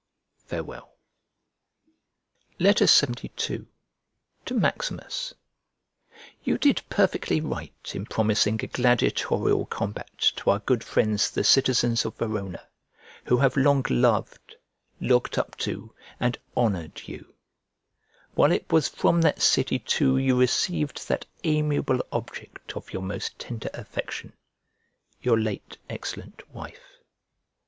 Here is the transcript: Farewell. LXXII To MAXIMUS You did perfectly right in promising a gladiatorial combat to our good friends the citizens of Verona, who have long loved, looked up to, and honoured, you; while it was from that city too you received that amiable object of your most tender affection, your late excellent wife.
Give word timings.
Farewell. 0.47 0.95
LXXII 2.59 3.29
To 3.35 3.67
MAXIMUS 4.55 5.31
You 6.43 6.57
did 6.57 6.81
perfectly 6.89 7.39
right 7.39 7.91
in 7.93 8.07
promising 8.07 8.59
a 8.63 8.65
gladiatorial 8.67 9.67
combat 9.67 10.17
to 10.37 10.49
our 10.49 10.57
good 10.57 10.83
friends 10.83 11.29
the 11.29 11.43
citizens 11.43 12.03
of 12.03 12.17
Verona, 12.17 12.65
who 13.25 13.37
have 13.37 13.55
long 13.55 13.85
loved, 13.91 14.55
looked 14.99 15.37
up 15.37 15.55
to, 15.57 15.93
and 16.19 16.35
honoured, 16.57 17.03
you; 17.05 17.35
while 18.33 18.51
it 18.51 18.71
was 18.71 18.87
from 18.87 19.21
that 19.21 19.39
city 19.39 19.77
too 19.77 20.17
you 20.17 20.35
received 20.35 21.07
that 21.09 21.27
amiable 21.43 22.01
object 22.11 22.75
of 22.75 22.91
your 22.91 23.03
most 23.03 23.37
tender 23.37 23.69
affection, 23.75 24.33
your 25.21 25.39
late 25.39 25.77
excellent 25.91 26.49
wife. 26.51 27.03